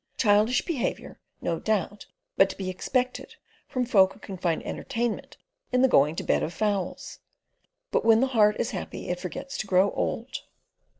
Childish 0.17 0.65
behaviour, 0.65 1.19
no 1.41 1.59
doubt, 1.59 2.07
but 2.35 2.49
to 2.49 2.57
be 2.57 2.71
expected 2.71 3.35
from 3.67 3.85
folk 3.85 4.13
who 4.15 4.19
can 4.19 4.35
find 4.35 4.65
entertainment 4.65 5.37
in 5.71 5.83
the 5.83 5.87
going 5.87 6.15
to 6.15 6.23
bed 6.23 6.41
of 6.41 6.55
fowls; 6.55 7.19
but 7.91 8.03
when 8.03 8.19
the 8.19 8.25
heart 8.33 8.55
is 8.59 8.71
happy 8.71 9.09
it 9.09 9.19
forgets 9.19 9.59
to 9.59 9.67
grow 9.67 9.91
old. 9.91 10.37